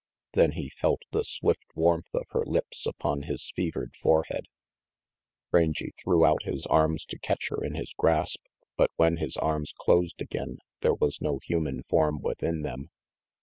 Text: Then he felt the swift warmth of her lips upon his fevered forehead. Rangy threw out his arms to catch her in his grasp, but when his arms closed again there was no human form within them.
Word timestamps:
Then 0.33 0.53
he 0.53 0.67
felt 0.69 1.01
the 1.11 1.21
swift 1.23 1.61
warmth 1.75 2.09
of 2.15 2.25
her 2.31 2.43
lips 2.43 2.87
upon 2.87 3.21
his 3.21 3.51
fevered 3.55 3.95
forehead. 3.95 4.47
Rangy 5.51 5.91
threw 6.01 6.25
out 6.25 6.41
his 6.41 6.65
arms 6.65 7.05
to 7.05 7.19
catch 7.19 7.49
her 7.49 7.63
in 7.63 7.75
his 7.75 7.93
grasp, 7.95 8.41
but 8.77 8.89
when 8.95 9.17
his 9.17 9.37
arms 9.37 9.73
closed 9.77 10.19
again 10.19 10.57
there 10.79 10.95
was 10.95 11.21
no 11.21 11.37
human 11.45 11.83
form 11.83 12.19
within 12.19 12.63
them. 12.63 12.89